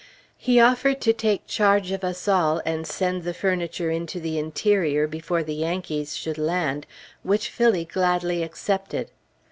He 0.39 0.59
offered 0.59 0.99
to 1.01 1.13
take 1.13 1.45
charge 1.45 1.91
of 1.91 2.03
us 2.03 2.27
all, 2.27 2.59
and 2.65 2.87
send 2.87 3.21
the 3.21 3.35
furniture 3.35 3.91
into 3.91 4.19
the 4.19 4.39
interior 4.39 5.05
before 5.05 5.43
the 5.43 5.53
Yankees 5.53 6.17
should 6.17 6.39
land, 6.39 6.87
which 7.21 7.49
Phillie 7.49 7.85
gladly 7.85 8.41
accepted. 8.41 9.11